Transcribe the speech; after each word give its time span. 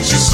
Just. 0.00 0.27